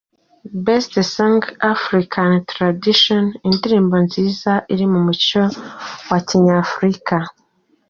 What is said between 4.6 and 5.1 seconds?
iri mu